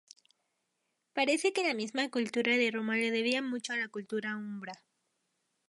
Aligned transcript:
Parece 1.13 1.53
que 1.53 1.61
la 1.63 1.75
misma 1.75 2.09
cultura 2.09 2.57
de 2.57 2.71
Roma 2.71 2.95
le 2.97 3.11
debía 3.11 3.43
mucho 3.43 3.71
a 3.73 3.77
la 3.77 3.87
cultura 3.89 4.35
umbra. 4.35 4.73